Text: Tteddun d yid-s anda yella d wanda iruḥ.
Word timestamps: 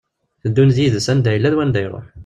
Tteddun 0.39 0.73
d 0.75 0.77
yid-s 0.83 1.07
anda 1.11 1.31
yella 1.33 1.51
d 1.51 1.55
wanda 1.57 1.79
iruḥ. 1.85 2.07